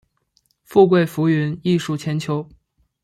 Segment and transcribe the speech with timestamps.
[0.63, 2.49] 富贵浮云，艺术千秋